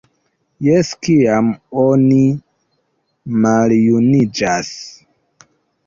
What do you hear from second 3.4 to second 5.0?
maljuniĝas!